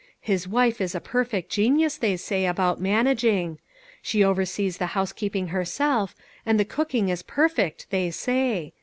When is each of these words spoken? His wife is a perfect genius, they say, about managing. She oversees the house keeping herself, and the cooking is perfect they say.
His 0.21 0.47
wife 0.47 0.81
is 0.81 0.95
a 0.95 0.99
perfect 0.99 1.51
genius, 1.51 1.95
they 1.95 2.17
say, 2.17 2.47
about 2.47 2.81
managing. 2.81 3.59
She 4.01 4.23
oversees 4.23 4.79
the 4.79 4.97
house 4.97 5.13
keeping 5.13 5.49
herself, 5.49 6.15
and 6.43 6.59
the 6.59 6.65
cooking 6.65 7.09
is 7.09 7.21
perfect 7.21 7.85
they 7.91 8.09
say. 8.09 8.73